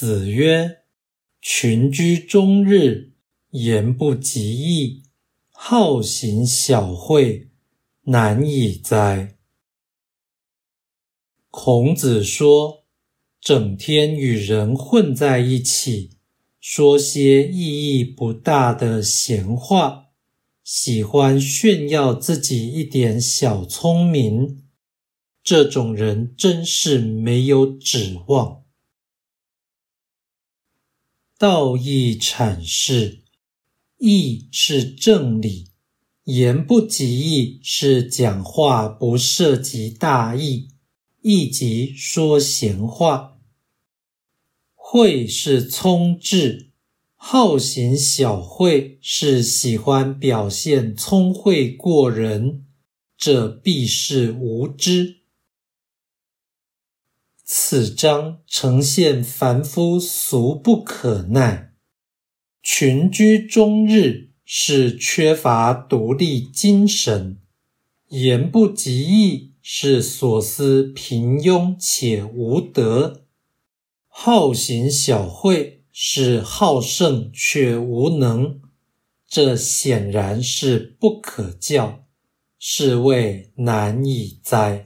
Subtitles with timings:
[0.00, 0.82] 子曰
[1.42, 3.14] ：“群居终日，
[3.50, 5.02] 言不及义，
[5.50, 7.48] 好行小惠，
[8.04, 9.34] 难以哉！”
[11.50, 12.84] 孔子说
[13.42, 16.10] ：“整天与人混在一起，
[16.60, 20.10] 说些意义不大的闲话，
[20.62, 24.62] 喜欢炫耀自己一点小聪明，
[25.42, 28.62] 这种人真是没有指望。”
[31.38, 33.20] 道义阐释：
[33.98, 35.68] 义是正理，
[36.24, 40.70] 言不及义是讲话不涉及大义。
[41.22, 43.38] 亦即说闲话，
[44.74, 46.72] 慧是聪智，
[47.14, 52.66] 好行小慧是喜欢表现聪慧过人，
[53.16, 55.17] 这必是无知。
[57.50, 61.72] 此章呈现凡夫俗不可耐，
[62.62, 67.38] 群居终日是缺乏独立精神，
[68.08, 69.54] 言不及义。
[69.62, 73.24] 是所思平庸且无德，
[74.06, 78.60] 好行小惠是好胜却无能，
[79.26, 82.04] 这显然是不可教，
[82.58, 84.84] 是谓难以哉。